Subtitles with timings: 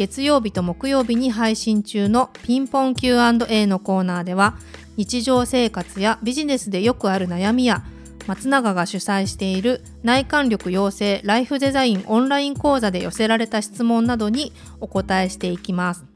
[0.00, 4.56] 月曜日と木曜日に配信中のピンポン Q&A のコーナーでは
[4.96, 7.84] 日常生活やビジネスでよくある悩みや
[8.26, 16.06] 松永が主催している内観力養成ライフデザインオンライン講座で寄せられた質問などにお答えしていきます。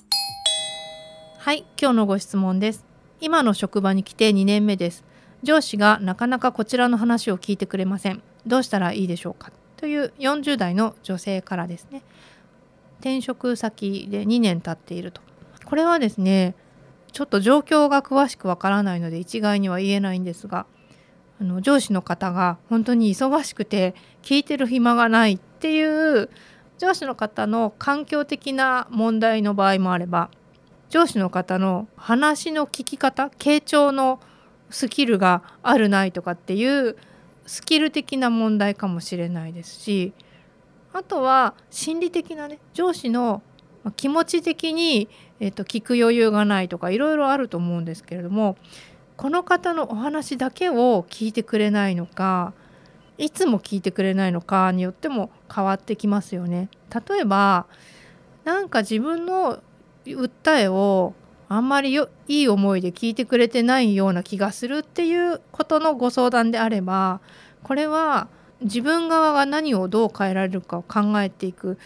[1.41, 2.87] はい今日のご質問です。
[3.21, 5.05] 今の職場に来て2年目です。
[5.43, 8.23] 上司がなかなかこちらの話を聞いてくれません。
[8.47, 9.53] どうしたらいいでしょうか？
[9.77, 12.03] という40代の女性からですね。
[13.01, 15.21] 転職先で2年経っていると。
[15.65, 16.55] これはですね
[17.13, 20.67] ちょっと状況が詳しくわからないので一概には言えないんですが
[21.41, 26.29] あの上司の方が本当に忙しくて聞いてる暇がないっていう
[26.79, 30.31] 上司の方の環境的な問題の場合もあれば
[30.91, 34.21] 上司の方の話の聞き方傾聴の
[34.71, 36.97] スキルがあるないとかっていう
[37.47, 40.13] スキル的な問題かもしれないですし
[40.95, 43.43] あとは心理的なね上司の
[43.97, 45.09] 気持ち的に、
[45.41, 48.57] えー、と聞く余裕がないとかいろいろあると思うんですけれども
[49.17, 52.55] この方のお話だけを聞いてくれないのか
[53.19, 56.69] いつも聞いてくれないのかによっても変わってきますよね。
[57.09, 57.67] 例えば
[58.45, 59.61] なんか自分の
[60.05, 61.15] 訴えを
[61.49, 67.21] あんまりよいい思いで聞いてくれてないような気がするっていうことのご相談であれば
[67.63, 68.29] これは
[68.65, 71.79] 自分側が何をどう変えられるかを考えていく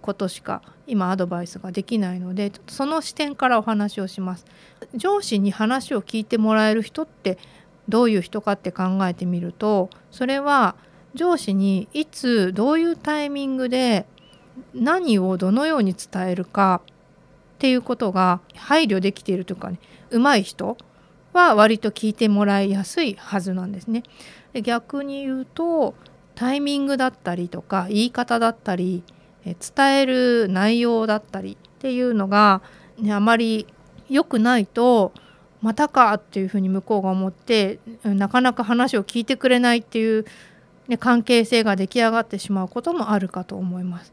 [0.00, 4.46] ことしか今アドバイスができないのでその視点からお話をします。
[4.94, 7.38] 上司に話を聞いてもらえる人って
[7.88, 10.74] どういう人かって考えてみるとそれは
[11.14, 14.06] 上司にいつどういうタイミングで
[14.72, 19.78] 何をどのように伝えるかっていうことが配慮できているというかね
[20.10, 20.76] 上手い人
[21.32, 24.04] は割と聞いてもらいやすいはずなんですね。
[24.62, 25.94] 逆に言うと
[26.34, 29.02] タイミングだったりとか言い方だったり
[29.44, 32.62] 伝える内容だったりっていうのが、
[32.98, 33.66] ね、あまり
[34.08, 35.12] 良くないと
[35.60, 40.24] またかっていうふうに向こうが思ってなかなか話を聞いてくれないっていう、
[40.88, 44.12] ね、関係性が出来上がってしまうこともあるかと思います。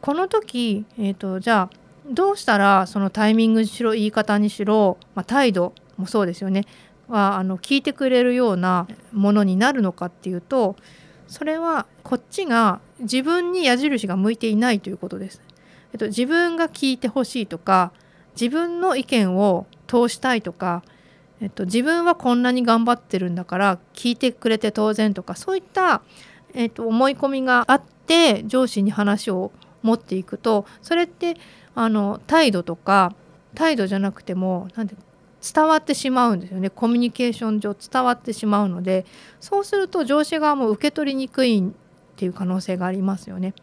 [0.00, 6.66] この時、えーと、じゃあどうしたらそのタイミングにしろ言い方にしろ、まあ、態度もそうですよね
[7.08, 10.76] はあの聞いてくれるようなものになるのかっていうと
[11.34, 15.42] それはこっちが自分に矢印が向いていないということです。
[15.92, 17.90] えっと、自分が聞いてほしいとか
[18.40, 20.84] 自分の意見を通したいとか、
[21.40, 26.02] えっと、自分はこんなに頑張ってるんだから聞いてくれて当然とかそういった、
[26.54, 29.50] えっと、思い込みがあって上司に話を
[29.82, 31.36] 持っていくとそれって
[31.74, 33.12] あの態度とか
[33.56, 34.94] 態度じゃなくても何て
[35.52, 39.04] 伝わってしまうんですよねコミュニケーション上伝わってしまうので
[39.40, 41.62] そうすると上司側も受け取りにくいっ
[42.16, 43.54] ていう可能性がありますよね。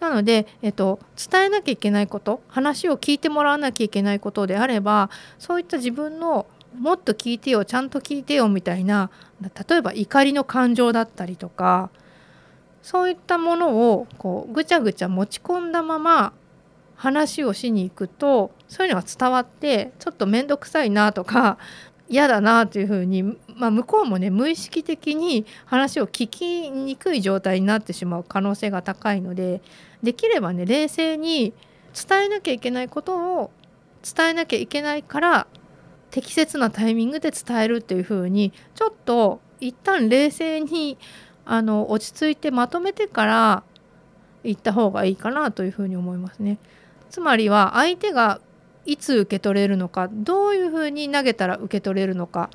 [0.00, 0.98] なので、えっと、
[1.30, 6.46] 伝えなきゃいけないこと話を聞いてもらわなきゃいけないことであればそういった自分の
[6.76, 11.90] もっと聞いてよちゃんと聞いてよみたいな例えば怒りの感情だったりとか
[12.82, 16.32] そういったものをこうぐちゃぐちゃ持ち込んだまま
[16.96, 21.58] 話をしに行くとそういうのが伝わってちょっと面倒くさいなとか
[22.08, 29.60] 嫌だなというふうに、まあ、向こうもね無意識的に話を聞きにくい状態になってしまう可能性が高いので
[30.02, 31.52] できればね冷静に
[31.94, 33.50] 伝えなきゃいけないことを
[34.02, 35.46] 伝えなきゃいけないから
[36.10, 40.96] 適切なタイミングで伝えるっていうふうにちょっと一旦冷静に
[41.44, 43.62] あの落ち着いてまとめてから
[44.44, 46.58] 言った方がいいかなというふうに思いますね。
[47.10, 48.40] つまりは相手が
[48.84, 52.50] いつ受け取れるのかどういうふうに投げたら受け取れるのか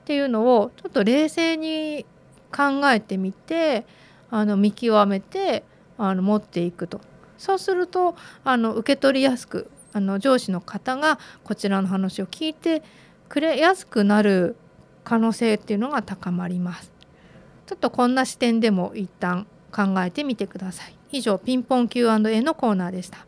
[0.00, 2.04] っていうのをちょっと冷静に
[2.54, 3.86] 考えてみて
[4.30, 5.64] あの見極めて
[5.98, 7.00] あの持っていくと
[7.38, 12.82] そうするとあの受け取りやすくあの上司の方がこちらの話を聞いて
[13.28, 14.56] くれやすくなる
[15.04, 16.92] 可能性っていうのが高まります。
[17.66, 20.94] ちょっとこんな視点でも一旦考えてみてください。
[21.10, 23.26] 以上ピンポン Q&A のコーナーでした。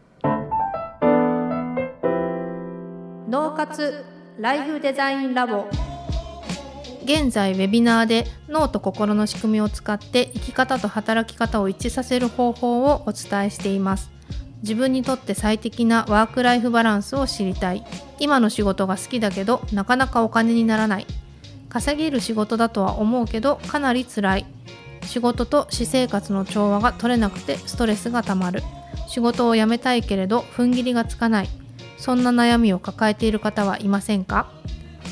[3.34, 4.04] 脳活
[4.38, 5.66] ライフデザインラボ。
[7.02, 14.12] 現在ウェビナーで脳と心の仕組みを使って生き方と働き方を一致させる方法をお伝えしています。
[14.62, 17.84] 自分にとって最適なワークライフバランスを知りたい。
[18.20, 21.06] 今の仕事が好きだけどなかなかお金にならない。
[21.68, 24.46] 稼げる仕事だとは思うけどかなり辛い。
[25.02, 28.62] 仕事と私生活の調和が取れなくてストレスがたまる。
[29.08, 31.48] 仕事を辞めたいけれど踏ん切りがつかない。
[32.04, 34.50] そんな悩みを抱えている方はいませんか？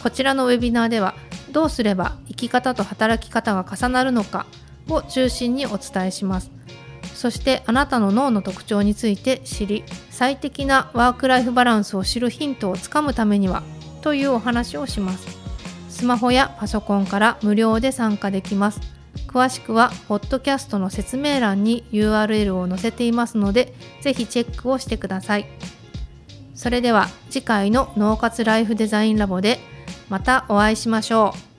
[0.02, 1.14] こちらのウェビナーでは
[1.50, 4.44] どうすれば生き方と働き方が重なるのか
[4.90, 6.50] を中心にお伝えします。
[7.14, 13.62] そしてあなたの脳の特徴について知り最適なワークライフバランスを知るヒントをつかむためには
[14.02, 15.26] というお話をします。
[15.88, 18.82] スマホやパソコンから無料で参加できます。
[19.28, 23.72] 詳しくはポッドキャストの説明欄に URL を載せていますので
[24.02, 25.46] ぜひチェックをしてください。
[26.62, 29.58] それでは次回の脳活ライフデザインラボで
[30.08, 31.51] またお会いしましょう。